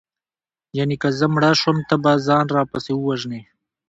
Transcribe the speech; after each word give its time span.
یانې 0.77 0.95
که 1.01 1.09
زه 1.19 1.25
مړه 1.33 1.51
شوم 1.61 1.77
ته 1.89 1.95
به 2.03 2.11
ځان 2.27 2.45
راپسې 2.57 2.93
ووژنې 2.95 3.41